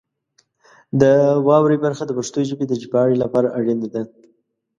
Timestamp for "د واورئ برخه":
1.01-2.03